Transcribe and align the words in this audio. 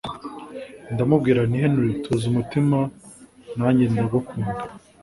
ndamubwira 0.93 1.39
nti 1.47 1.57
Henry 1.63 1.89
tuza 2.03 2.25
umutima 2.31 2.77
nanjye 3.57 3.85
ndagukunda 3.93 4.51